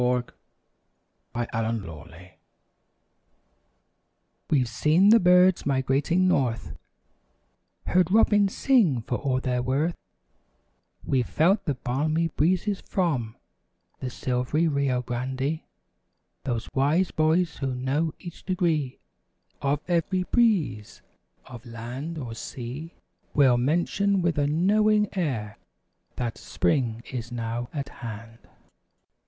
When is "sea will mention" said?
22.33-24.23